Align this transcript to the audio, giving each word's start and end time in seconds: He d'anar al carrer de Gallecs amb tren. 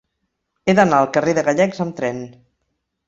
He 0.65 0.73
d'anar 0.79 1.01
al 1.01 1.11
carrer 1.17 1.35
de 1.39 1.43
Gallecs 1.49 1.83
amb 1.85 1.97
tren. 2.01 2.27